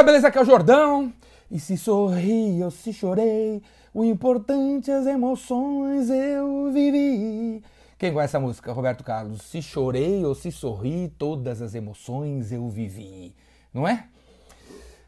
galera, 0.00 0.04
beleza? 0.04 0.28
Aqui 0.28 0.38
é 0.38 0.40
o 0.40 0.44
Jordão. 0.44 1.12
E 1.50 1.58
se 1.58 1.76
sorri 1.76 2.62
ou 2.62 2.70
se 2.70 2.92
chorei, 2.92 3.62
o 3.92 4.04
importante 4.04 4.90
as 4.90 5.06
emoções 5.06 6.08
eu 6.08 6.70
vivi. 6.72 7.62
Quem 7.98 8.12
conhece 8.12 8.30
essa 8.30 8.40
música? 8.40 8.72
Roberto 8.72 9.04
Carlos. 9.04 9.42
Se 9.42 9.60
chorei 9.60 10.24
ou 10.24 10.34
se 10.34 10.50
sorri, 10.50 11.12
todas 11.18 11.60
as 11.60 11.74
emoções 11.74 12.52
eu 12.52 12.68
vivi. 12.68 13.34
Não 13.74 13.86
é? 13.86 14.06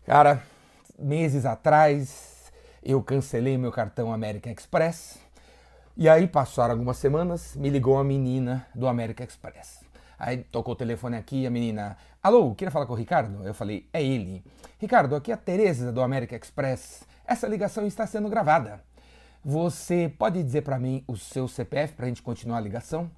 Cara, 0.04 0.42
meses 0.98 1.46
atrás 1.46 2.52
eu 2.82 3.02
cancelei 3.02 3.56
meu 3.56 3.70
cartão 3.70 4.12
American 4.12 4.52
Express. 4.52 5.18
E 5.96 6.09
aí 6.09 6.27
passaram 6.27 6.72
algumas 6.72 6.96
semanas, 6.96 7.54
me 7.54 7.70
ligou 7.70 7.98
a 7.98 8.04
menina 8.04 8.66
do 8.74 8.88
American 8.88 9.27
Express. 9.27 9.91
Aí 10.25 10.36
tocou 10.36 10.75
o 10.75 10.77
telefone 10.77 11.16
aqui, 11.16 11.48
a 11.48 11.50
menina, 11.50 11.96
alô, 12.23 12.55
queria 12.55 12.70
falar 12.70 12.86
com 12.86 12.93
o 12.93 12.96
Ricardo? 12.96 13.45
Eu 13.45 13.52
falei, 13.52 13.88
é 13.93 14.00
ele. 14.00 14.45
Ricardo, 14.79 15.16
aqui 15.16 15.32
é 15.32 15.34
a 15.34 15.37
Tereza 15.37 15.91
do 15.91 16.00
American 16.00 16.38
Express. 16.38 17.02
Essa 17.27 17.48
ligação 17.48 17.84
está 17.88 18.06
sendo 18.06 18.29
gravada. 18.29 18.80
Você 19.45 20.15
pode 20.16 20.41
dizer 20.41 20.62
para 20.62 20.79
mim 20.79 21.02
o 21.09 21.16
seu 21.16 21.48
CPF 21.48 21.95
para 21.95 22.06
a 22.06 22.09
gente 22.09 22.23
continuar 22.23 22.59
a 22.59 22.60
ligação? 22.60 23.10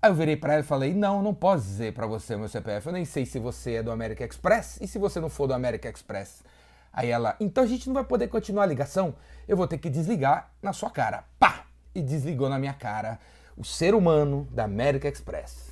Aí 0.00 0.10
eu 0.10 0.14
virei 0.14 0.34
para 0.34 0.54
ela 0.54 0.62
e 0.62 0.64
falei, 0.64 0.94
não, 0.94 1.22
não 1.22 1.34
posso 1.34 1.64
dizer 1.64 1.92
para 1.92 2.06
você 2.06 2.34
o 2.34 2.38
meu 2.38 2.48
CPF. 2.48 2.86
Eu 2.86 2.94
nem 2.94 3.04
sei 3.04 3.26
se 3.26 3.38
você 3.38 3.74
é 3.74 3.82
do 3.82 3.90
American 3.90 4.26
Express 4.26 4.78
e 4.80 4.88
se 4.88 4.98
você 4.98 5.20
não 5.20 5.28
for 5.28 5.46
do 5.46 5.52
American 5.52 5.90
Express. 5.90 6.42
Aí 6.90 7.10
ela, 7.10 7.36
então 7.38 7.64
a 7.64 7.66
gente 7.66 7.86
não 7.86 7.92
vai 7.92 8.04
poder 8.04 8.28
continuar 8.28 8.62
a 8.62 8.66
ligação. 8.66 9.14
Eu 9.46 9.58
vou 9.58 9.68
ter 9.68 9.76
que 9.76 9.90
desligar 9.90 10.50
na 10.62 10.72
sua 10.72 10.88
cara. 10.88 11.24
Pá! 11.38 11.66
E 11.94 12.00
desligou 12.00 12.48
na 12.48 12.58
minha 12.58 12.72
cara 12.72 13.20
o 13.58 13.62
ser 13.62 13.94
humano 13.94 14.48
da 14.50 14.64
American 14.64 15.10
Express. 15.10 15.65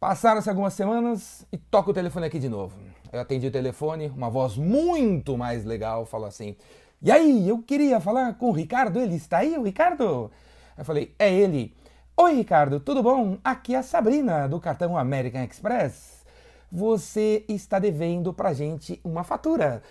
Passaram-se 0.00 0.48
algumas 0.48 0.74
semanas 0.74 1.44
e 1.52 1.58
toca 1.58 1.90
o 1.90 1.94
telefone 1.94 2.24
aqui 2.24 2.38
de 2.38 2.48
novo. 2.48 2.78
Eu 3.12 3.20
atendi 3.20 3.48
o 3.48 3.50
telefone, 3.50 4.06
uma 4.16 4.30
voz 4.30 4.56
muito 4.56 5.36
mais 5.36 5.64
legal 5.64 6.06
falou 6.06 6.28
assim: 6.28 6.54
E 7.02 7.10
aí, 7.10 7.48
eu 7.48 7.58
queria 7.58 7.98
falar 7.98 8.34
com 8.34 8.50
o 8.50 8.52
Ricardo, 8.52 9.00
ele 9.00 9.16
está 9.16 9.38
aí, 9.38 9.58
o 9.58 9.62
Ricardo? 9.64 10.30
Eu 10.76 10.84
falei: 10.84 11.12
É 11.18 11.32
ele. 11.34 11.74
Oi, 12.16 12.34
Ricardo, 12.34 12.78
tudo 12.78 13.02
bom? 13.02 13.38
Aqui 13.42 13.74
é 13.74 13.78
a 13.78 13.82
Sabrina 13.82 14.46
do 14.46 14.60
cartão 14.60 14.96
American 14.96 15.42
Express. 15.42 16.24
Você 16.70 17.44
está 17.48 17.80
devendo 17.80 18.32
pra 18.32 18.52
gente 18.54 19.00
uma 19.02 19.24
fatura. 19.24 19.82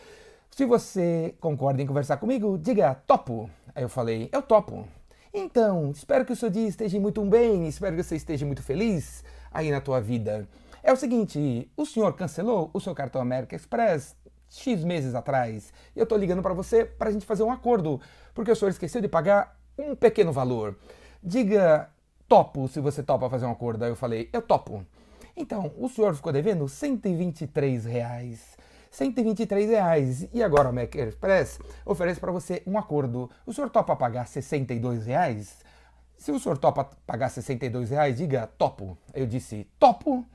Se 0.52 0.64
você 0.64 1.36
concorda 1.42 1.82
em 1.82 1.86
conversar 1.86 2.16
comigo, 2.16 2.58
diga 2.58 2.96
topo. 3.06 3.50
Aí 3.76 3.84
eu 3.84 3.90
falei: 3.90 4.30
Eu 4.32 4.42
topo. 4.42 4.88
Então, 5.34 5.92
espero 5.92 6.24
que 6.24 6.32
o 6.32 6.36
seu 6.36 6.50
dia 6.50 6.66
esteja 6.66 6.98
muito 6.98 7.22
bem, 7.26 7.68
espero 7.68 7.98
que 7.98 8.04
você 8.04 8.16
esteja 8.16 8.46
muito 8.46 8.64
feliz 8.64 9.22
aí 9.58 9.72
na 9.72 9.82
tua 9.82 10.00
vida. 10.00 10.48
É 10.84 10.94
o 10.94 10.96
seguinte, 10.96 11.68
o 11.76 11.84
senhor 11.84 12.14
cancelou 12.14 12.70
o 12.72 12.80
seu 12.80 12.94
cartão 12.94 13.20
American 13.20 13.58
Express 13.58 14.16
X 14.48 14.84
meses 14.84 15.16
atrás. 15.16 15.74
E 15.96 16.00
eu 16.00 16.06
tô 16.06 16.16
ligando 16.16 16.44
para 16.44 16.54
você 16.54 16.86
para 16.86 17.10
a 17.10 17.12
gente 17.12 17.26
fazer 17.26 17.42
um 17.42 17.52
acordo, 17.52 18.00
porque 18.36 18.52
o 18.52 18.56
senhor 18.56 18.70
esqueceu 18.70 19.02
de 19.02 19.08
pagar 19.08 19.58
um 19.76 19.96
pequeno 19.96 20.32
valor. 20.32 20.78
Diga 21.24 21.90
topo 22.28 22.68
se 22.68 22.80
você 22.80 23.02
topa 23.02 23.28
fazer 23.32 23.48
um 23.48 23.52
acordo. 23.52 23.84
Aí 23.84 23.90
eu 23.90 23.96
falei, 23.96 24.30
eu 24.32 24.44
topo. 24.44 24.86
Então, 25.36 25.72
o 25.76 25.90
senhor 25.90 26.14
ficou 26.14 26.32
devendo 26.32 26.68
123 26.68 27.86
reais. 27.86 28.56
123 28.92 29.72
reais. 29.72 30.30
E 30.32 30.44
agora 30.44 30.70
o 30.70 30.74
Mac 30.74 30.94
Express 30.94 31.60
oferece 31.84 32.20
para 32.20 32.32
você 32.32 32.62
um 32.68 32.78
acordo. 32.78 33.28
O 33.44 33.52
senhor 33.52 33.72
topa 33.72 33.96
pagar 33.96 34.28
62 34.28 35.08
reais? 35.08 35.66
Se 36.18 36.32
o 36.32 36.40
senhor 36.40 36.58
topa 36.58 36.90
pagar 37.06 37.30
62 37.30 37.92
reais, 37.92 38.18
diga 38.18 38.48
topo. 38.58 38.98
Eu 39.14 39.26
disse 39.26 39.68
topo. 39.80 40.26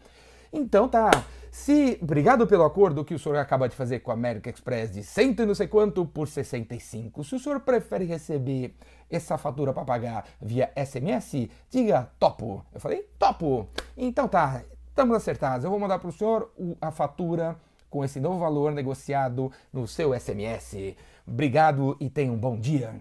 Então 0.53 0.89
tá. 0.89 1.11
Se, 1.51 1.99
obrigado 2.01 2.47
pelo 2.47 2.65
acordo 2.65 3.05
que 3.05 3.15
o 3.15 3.19
senhor 3.19 3.37
acaba 3.37 3.69
de 3.69 3.77
fazer 3.77 4.01
com 4.01 4.11
a 4.11 4.15
American 4.15 4.51
Express 4.51 4.91
de 4.91 5.03
cento 5.03 5.43
e 5.43 5.47
não 5.47 5.55
sei 5.55 5.67
quanto 5.67 6.07
por 6.07 6.27
65. 6.27 7.25
Se 7.25 7.35
o 7.35 7.39
senhor 7.39 7.61
prefere 7.61 8.07
receber 8.07 8.75
essa 9.11 9.37
fatura 9.37 9.73
para 9.73 9.85
pagar 9.85 10.27
via 10.41 10.73
SMS, 10.75 11.49
diga 11.69 12.11
topo. 12.19 12.65
Eu 12.73 12.81
falei 12.81 13.03
topo. 13.19 13.69
Então 13.97 14.27
tá, 14.27 14.63
estamos 14.89 15.15
acertados. 15.15 15.65
Eu 15.65 15.71
vou 15.71 15.79
mandar 15.79 15.99
para 15.99 16.09
o 16.09 16.13
senhor 16.13 16.51
a 16.81 16.91
fatura 16.91 17.57
com 17.91 18.03
esse 18.03 18.19
novo 18.19 18.39
valor 18.39 18.73
negociado 18.73 19.53
no 19.71 19.87
seu 19.87 20.19
SMS. 20.19 20.97
Obrigado 21.27 21.97
e 22.01 22.09
tenha 22.09 22.33
um 22.33 22.39
bom 22.39 22.59
dia. 22.59 22.95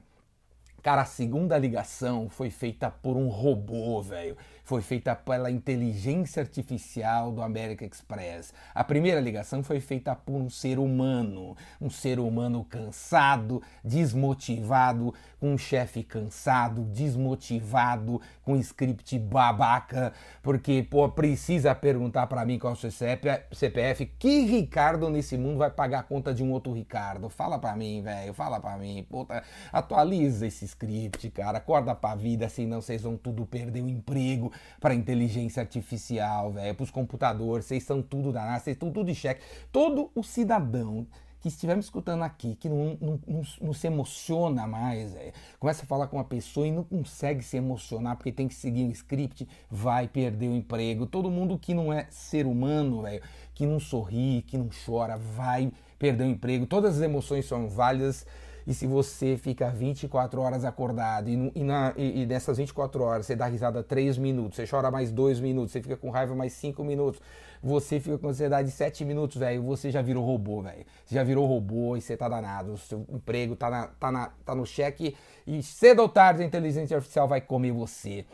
Cara, 0.81 1.03
a 1.03 1.05
segunda 1.05 1.57
ligação 1.57 2.27
foi 2.27 2.49
feita 2.49 2.89
por 2.89 3.15
um 3.15 3.27
robô, 3.27 4.01
velho. 4.01 4.35
Foi 4.63 4.81
feita 4.81 5.15
pela 5.15 5.51
inteligência 5.51 6.41
artificial 6.41 7.31
do 7.31 7.41
American 7.41 7.87
Express. 7.87 8.53
A 8.73 8.83
primeira 8.83 9.19
ligação 9.19 9.63
foi 9.63 9.79
feita 9.79 10.15
por 10.15 10.35
um 10.35 10.49
ser 10.49 10.79
humano. 10.79 11.55
Um 11.79 11.89
ser 11.89 12.19
humano 12.19 12.63
cansado, 12.63 13.61
desmotivado, 13.83 15.13
com 15.39 15.53
um 15.53 15.57
chefe 15.57 16.03
cansado, 16.03 16.83
desmotivado, 16.85 18.21
com 18.43 18.53
um 18.53 18.59
script 18.59 19.19
babaca, 19.19 20.13
porque, 20.41 20.85
pô, 20.89 21.09
precisa 21.09 21.75
perguntar 21.75 22.27
para 22.27 22.45
mim 22.45 22.57
qual 22.57 22.73
é 22.73 22.75
o 22.75 22.79
seu 22.79 22.91
CPF. 22.91 24.05
Que 24.17 24.45
Ricardo 24.45 25.09
nesse 25.09 25.37
mundo 25.37 25.57
vai 25.57 25.69
pagar 25.69 25.99
a 25.99 26.03
conta 26.03 26.33
de 26.33 26.43
um 26.43 26.51
outro 26.51 26.71
Ricardo? 26.71 27.29
Fala 27.29 27.59
para 27.59 27.75
mim, 27.75 28.01
velho. 28.01 28.33
Fala 28.33 28.59
para 28.59 28.77
mim. 28.77 29.05
Puta, 29.09 29.43
atualiza 29.71 30.47
esse 30.47 30.70
script, 30.71 31.29
cara. 31.29 31.57
Acorda 31.57 31.93
pra 31.93 32.15
vida, 32.15 32.49
senão 32.49 32.81
vocês 32.81 33.01
vão 33.01 33.17
tudo 33.17 33.45
perder 33.45 33.81
o 33.81 33.89
emprego 33.89 34.51
pra 34.79 34.93
inteligência 34.93 35.61
artificial, 35.61 36.51
velho, 36.51 36.75
pros 36.75 36.91
computadores. 36.91 37.65
Vocês 37.65 37.83
são 37.83 38.01
tudo 38.01 38.31
danados, 38.31 38.63
vocês 38.63 38.75
estão 38.75 38.91
tudo 38.91 39.07
de 39.07 39.15
cheque. 39.15 39.41
Todo 39.71 40.09
o 40.15 40.23
cidadão 40.23 41.05
que 41.41 41.47
estiver 41.47 41.73
me 41.73 41.81
escutando 41.81 42.23
aqui, 42.23 42.55
que 42.55 42.69
não, 42.69 42.97
não, 43.01 43.19
não, 43.27 43.41
não 43.59 43.73
se 43.73 43.87
emociona 43.87 44.67
mais, 44.67 45.15
começa 45.59 45.83
a 45.83 45.87
falar 45.87 46.05
com 46.05 46.17
uma 46.17 46.23
pessoa 46.23 46.67
e 46.67 46.71
não 46.71 46.83
consegue 46.83 47.43
se 47.43 47.57
emocionar 47.57 48.15
porque 48.15 48.31
tem 48.31 48.47
que 48.47 48.53
seguir 48.53 48.83
um 48.83 48.91
script, 48.91 49.47
vai 49.69 50.07
perder 50.07 50.49
o 50.49 50.55
emprego. 50.55 51.07
Todo 51.07 51.31
mundo 51.31 51.57
que 51.57 51.73
não 51.73 51.91
é 51.91 52.05
ser 52.11 52.45
humano, 52.45 53.01
véio, 53.01 53.23
que 53.55 53.65
não 53.65 53.79
sorri, 53.79 54.43
que 54.45 54.55
não 54.55 54.69
chora, 54.85 55.17
vai 55.17 55.71
perder 55.97 56.25
o 56.25 56.27
emprego. 56.27 56.67
Todas 56.67 56.97
as 56.97 57.01
emoções 57.01 57.47
são 57.47 57.67
válidas 57.67 58.25
e 58.65 58.73
se 58.73 58.85
você 58.85 59.37
fica 59.37 59.69
24 59.69 60.41
horas 60.41 60.63
acordado 60.63 61.29
e, 61.29 61.51
e, 61.55 61.63
na, 61.63 61.93
e, 61.97 62.21
e 62.21 62.25
nessas 62.25 62.57
24 62.57 63.03
horas 63.03 63.25
você 63.25 63.35
dá 63.35 63.45
risada 63.45 63.83
3 63.83 64.17
minutos, 64.17 64.57
você 64.57 64.67
chora 64.67 64.91
mais 64.91 65.11
2 65.11 65.39
minutos, 65.39 65.71
você 65.71 65.81
fica 65.81 65.97
com 65.97 66.09
raiva 66.09 66.35
mais 66.35 66.53
5 66.53 66.83
minutos, 66.83 67.21
você 67.63 67.99
fica 67.99 68.17
com 68.17 68.29
ansiedade 68.29 68.71
7 68.71 69.05
minutos, 69.05 69.37
velho, 69.37 69.61
você 69.61 69.91
já 69.91 70.01
virou 70.01 70.25
robô, 70.25 70.61
velho. 70.61 70.83
Você 71.05 71.15
já 71.15 71.23
virou 71.23 71.45
robô 71.45 71.95
e 71.95 72.01
você 72.01 72.17
tá 72.17 72.27
danado. 72.27 72.73
O 72.73 72.77
seu 72.77 73.05
emprego 73.09 73.55
tá, 73.55 73.69
na, 73.69 73.87
tá, 73.87 74.11
na, 74.11 74.31
tá 74.43 74.55
no 74.55 74.65
cheque 74.65 75.15
e 75.45 75.61
cedo 75.61 76.01
ou 76.01 76.09
tarde 76.09 76.41
a 76.41 76.45
inteligência 76.45 76.97
artificial 76.97 77.27
vai 77.27 77.39
comer 77.39 77.71
você. 77.71 78.25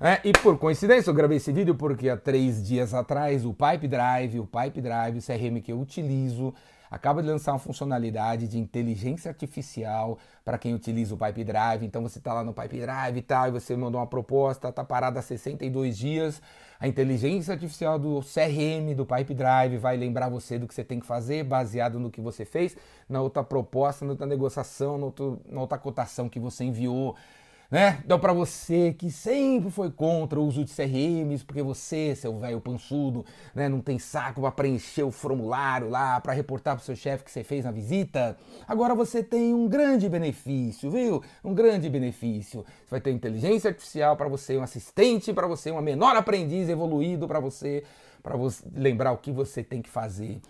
É, 0.00 0.20
e 0.24 0.32
por 0.32 0.58
coincidência, 0.58 1.10
eu 1.10 1.14
gravei 1.14 1.36
esse 1.36 1.52
vídeo 1.52 1.76
porque 1.76 2.08
há 2.08 2.16
três 2.16 2.66
dias 2.66 2.92
atrás 2.92 3.44
o 3.44 3.54
Pipe 3.54 3.86
Drive, 3.86 4.40
o 4.40 4.46
Pipe 4.46 4.80
Drive, 4.80 5.18
o 5.18 5.22
CRM 5.22 5.60
que 5.62 5.70
eu 5.70 5.80
utilizo, 5.80 6.52
acaba 6.92 7.22
de 7.22 7.28
lançar 7.28 7.52
uma 7.52 7.58
funcionalidade 7.58 8.46
de 8.46 8.58
inteligência 8.58 9.30
artificial 9.30 10.18
para 10.44 10.58
quem 10.58 10.74
utiliza 10.74 11.14
o 11.14 11.16
Pipe 11.16 11.42
Drive. 11.42 11.86
Então 11.86 12.02
você 12.02 12.18
está 12.18 12.34
lá 12.34 12.44
no 12.44 12.52
Pipe 12.52 12.80
Drive 12.80 13.16
e 13.16 13.22
tal, 13.22 13.48
e 13.48 13.50
você 13.50 13.74
mandou 13.74 13.98
uma 13.98 14.06
proposta, 14.06 14.68
está 14.68 14.84
parada 14.84 15.18
há 15.18 15.22
62 15.22 15.96
dias. 15.96 16.42
A 16.78 16.86
inteligência 16.86 17.54
artificial 17.54 17.98
do 17.98 18.20
CRM, 18.20 18.94
do 18.94 19.06
Pipe 19.06 19.32
Drive, 19.32 19.78
vai 19.78 19.96
lembrar 19.96 20.28
você 20.28 20.58
do 20.58 20.68
que 20.68 20.74
você 20.74 20.84
tem 20.84 21.00
que 21.00 21.06
fazer, 21.06 21.42
baseado 21.44 21.98
no 21.98 22.10
que 22.10 22.20
você 22.20 22.44
fez, 22.44 22.76
na 23.08 23.22
outra 23.22 23.42
proposta, 23.42 24.04
na 24.04 24.10
outra 24.10 24.26
negociação, 24.26 24.98
na 24.98 25.06
outra, 25.06 25.32
na 25.48 25.60
outra 25.62 25.78
cotação 25.78 26.28
que 26.28 26.38
você 26.38 26.62
enviou 26.62 27.16
né? 27.72 28.02
Então, 28.04 28.18
para 28.18 28.34
você 28.34 28.92
que 28.92 29.10
sempre 29.10 29.70
foi 29.70 29.90
contra 29.90 30.38
o 30.38 30.44
uso 30.44 30.62
de 30.62 30.70
CRMs, 30.70 31.42
porque 31.42 31.62
você, 31.62 32.14
seu 32.14 32.38
velho 32.38 32.60
pançudo, 32.60 33.24
né, 33.54 33.66
não 33.66 33.80
tem 33.80 33.98
saco 33.98 34.42
para 34.42 34.50
preencher 34.50 35.04
o 35.04 35.10
formulário 35.10 35.88
lá, 35.88 36.20
para 36.20 36.34
reportar 36.34 36.76
para 36.76 36.84
seu 36.84 36.94
chefe 36.94 37.24
que 37.24 37.30
você 37.30 37.42
fez 37.42 37.64
na 37.64 37.70
visita, 37.70 38.36
agora 38.68 38.94
você 38.94 39.22
tem 39.22 39.54
um 39.54 39.66
grande 39.66 40.06
benefício, 40.06 40.90
viu? 40.90 41.22
Um 41.42 41.54
grande 41.54 41.88
benefício. 41.88 42.62
Você 42.62 42.90
vai 42.90 43.00
ter 43.00 43.10
inteligência 43.10 43.70
artificial 43.70 44.18
para 44.18 44.28
você, 44.28 44.58
um 44.58 44.62
assistente 44.62 45.32
para 45.32 45.46
você, 45.46 45.70
uma 45.70 45.80
menor 45.80 46.14
aprendiz 46.14 46.68
evoluído 46.68 47.26
para 47.26 47.40
você, 47.40 47.84
para 48.22 48.36
você 48.36 48.62
lembrar 48.74 49.12
o 49.12 49.16
que 49.16 49.32
você 49.32 49.64
tem 49.64 49.80
que 49.80 49.88
fazer. 49.88 50.42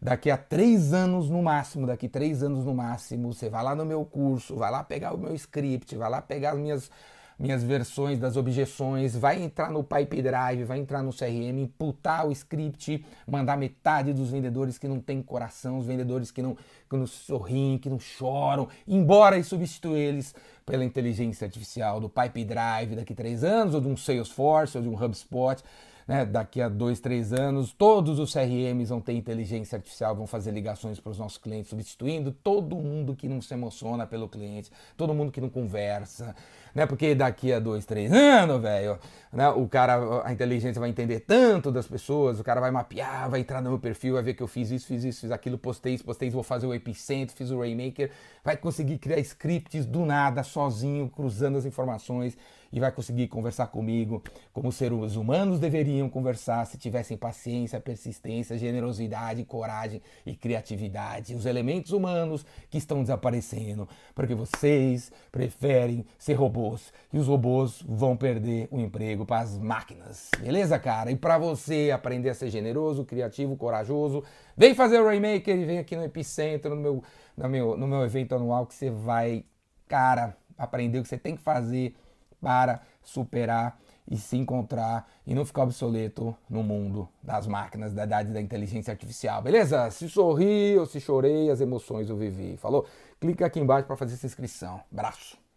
Daqui 0.00 0.30
a 0.30 0.36
três 0.36 0.92
anos 0.92 1.28
no 1.28 1.42
máximo, 1.42 1.84
daqui 1.84 2.08
três 2.08 2.40
anos 2.40 2.64
no 2.64 2.72
máximo, 2.72 3.32
você 3.34 3.48
vai 3.48 3.64
lá 3.64 3.74
no 3.74 3.84
meu 3.84 4.04
curso, 4.04 4.54
vai 4.54 4.70
lá 4.70 4.84
pegar 4.84 5.12
o 5.12 5.18
meu 5.18 5.34
script, 5.34 5.96
vai 5.96 6.08
lá 6.08 6.22
pegar 6.22 6.52
as 6.52 6.58
minhas, 6.58 6.90
minhas 7.36 7.64
versões 7.64 8.16
das 8.16 8.36
objeções, 8.36 9.16
vai 9.16 9.42
entrar 9.42 9.72
no 9.72 9.82
Pipe 9.82 10.22
Drive, 10.22 10.62
vai 10.62 10.78
entrar 10.78 11.02
no 11.02 11.10
CRM, 11.10 11.58
imputar 11.58 12.28
o 12.28 12.30
script, 12.30 13.04
mandar 13.26 13.56
metade 13.56 14.12
dos 14.12 14.30
vendedores 14.30 14.78
que 14.78 14.86
não 14.86 15.00
tem 15.00 15.20
coração, 15.20 15.78
os 15.78 15.86
vendedores 15.86 16.30
que 16.30 16.42
não, 16.42 16.56
que 16.88 16.96
não 16.96 17.06
sorriem, 17.06 17.76
que 17.76 17.90
não 17.90 17.98
choram, 17.98 18.68
embora 18.86 19.36
e 19.36 19.42
substituir 19.42 19.98
eles 19.98 20.32
pela 20.64 20.84
inteligência 20.84 21.44
artificial 21.44 21.98
do 21.98 22.08
Pipe 22.08 22.44
Drive 22.44 22.94
daqui 22.94 23.16
três 23.16 23.42
anos, 23.42 23.74
ou 23.74 23.80
de 23.80 23.88
um 23.88 23.96
Salesforce, 23.96 24.76
ou 24.76 24.82
de 24.82 24.88
um 24.88 24.94
HubSpot 24.94 25.60
né, 26.08 26.24
daqui 26.24 26.62
a 26.62 26.70
dois, 26.70 27.00
três 27.00 27.34
anos, 27.34 27.70
todos 27.70 28.18
os 28.18 28.32
CRMs 28.32 28.88
vão 28.88 28.98
ter 28.98 29.12
inteligência 29.12 29.76
artificial, 29.76 30.16
vão 30.16 30.26
fazer 30.26 30.52
ligações 30.52 30.98
para 30.98 31.10
os 31.10 31.18
nossos 31.18 31.36
clientes, 31.36 31.68
substituindo 31.68 32.32
todo 32.32 32.76
mundo 32.76 33.14
que 33.14 33.28
não 33.28 33.42
se 33.42 33.52
emociona 33.52 34.06
pelo 34.06 34.26
cliente, 34.26 34.70
todo 34.96 35.12
mundo 35.12 35.30
que 35.30 35.38
não 35.38 35.50
conversa, 35.50 36.34
né? 36.74 36.86
Porque 36.86 37.14
daqui 37.14 37.52
a 37.52 37.58
dois, 37.58 37.84
três 37.84 38.10
anos, 38.10 38.62
velho, 38.62 38.98
né, 39.30 39.50
o 39.50 39.68
cara, 39.68 40.22
a 40.24 40.32
inteligência 40.32 40.80
vai 40.80 40.88
entender 40.88 41.20
tanto 41.20 41.70
das 41.70 41.86
pessoas, 41.86 42.40
o 42.40 42.44
cara 42.44 42.58
vai 42.58 42.70
mapear, 42.70 43.28
vai 43.28 43.40
entrar 43.40 43.60
no 43.60 43.68
meu 43.68 43.78
perfil, 43.78 44.14
vai 44.14 44.22
ver 44.22 44.32
que 44.32 44.42
eu 44.42 44.48
fiz 44.48 44.70
isso, 44.70 44.86
fiz 44.86 45.04
isso, 45.04 45.20
fiz 45.20 45.30
aquilo, 45.30 45.58
postei 45.58 45.92
isso, 45.92 46.04
postei 46.04 46.28
isso, 46.28 46.34
vou 46.34 46.42
fazer 46.42 46.66
o 46.66 46.72
epicentro, 46.72 47.36
fiz 47.36 47.50
o 47.50 47.60
Rainmaker, 47.60 48.10
vai 48.42 48.56
conseguir 48.56 48.96
criar 48.96 49.18
scripts 49.18 49.84
do 49.84 50.06
nada, 50.06 50.42
sozinho, 50.42 51.06
cruzando 51.10 51.58
as 51.58 51.66
informações 51.66 52.34
e 52.72 52.80
vai 52.80 52.92
conseguir 52.92 53.28
conversar 53.28 53.68
comigo 53.68 54.22
como 54.52 54.70
seres 54.72 55.16
humanos 55.16 55.60
deveriam 55.60 56.08
conversar 56.08 56.66
se 56.66 56.78
tivessem 56.78 57.16
paciência, 57.16 57.80
persistência, 57.80 58.58
generosidade, 58.58 59.44
coragem 59.44 60.02
e 60.24 60.34
criatividade. 60.34 61.34
Os 61.34 61.46
elementos 61.46 61.92
humanos 61.92 62.44
que 62.70 62.78
estão 62.78 63.02
desaparecendo 63.02 63.88
porque 64.14 64.34
vocês 64.34 65.12
preferem 65.30 66.04
ser 66.18 66.34
robôs 66.34 66.92
e 67.12 67.18
os 67.18 67.26
robôs 67.26 67.82
vão 67.86 68.16
perder 68.16 68.68
o 68.70 68.80
emprego 68.80 69.24
para 69.24 69.40
as 69.40 69.58
máquinas. 69.58 70.30
Beleza, 70.38 70.78
cara? 70.78 71.10
E 71.10 71.16
para 71.16 71.38
você 71.38 71.90
aprender 71.92 72.30
a 72.30 72.34
ser 72.34 72.50
generoso, 72.50 73.04
criativo, 73.04 73.56
corajoso, 73.56 74.22
vem 74.56 74.74
fazer 74.74 75.00
o 75.00 75.06
Rainmaker 75.06 75.56
e 75.56 75.64
vem 75.64 75.78
aqui 75.78 75.96
no 75.96 76.04
Epicentro, 76.04 76.74
no 76.74 76.80
meu, 76.80 77.02
no 77.36 77.48
meu, 77.48 77.76
no 77.76 77.86
meu 77.86 78.04
evento 78.04 78.34
anual 78.34 78.66
que 78.66 78.74
você 78.74 78.90
vai, 78.90 79.44
cara, 79.86 80.36
aprender 80.56 80.98
o 80.98 81.02
que 81.02 81.08
você 81.08 81.18
tem 81.18 81.36
que 81.36 81.42
fazer 81.42 81.94
para 82.40 82.80
superar 83.02 83.78
e 84.10 84.16
se 84.16 84.36
encontrar 84.36 85.08
e 85.26 85.34
não 85.34 85.44
ficar 85.44 85.64
obsoleto 85.64 86.34
no 86.48 86.62
mundo 86.62 87.08
das 87.22 87.46
máquinas, 87.46 87.92
da 87.92 88.04
idade 88.04 88.32
da 88.32 88.40
inteligência 88.40 88.90
artificial, 88.90 89.42
beleza? 89.42 89.90
Se 89.90 90.08
sorri 90.08 90.78
ou 90.78 90.86
se 90.86 91.00
chorei, 91.00 91.50
as 91.50 91.60
emoções 91.60 92.08
eu 92.08 92.16
vivi. 92.16 92.56
Falou? 92.56 92.86
Clica 93.20 93.46
aqui 93.46 93.60
embaixo 93.60 93.86
para 93.86 93.96
fazer 93.96 94.14
essa 94.14 94.26
inscrição. 94.26 94.80
Abraço. 94.90 95.47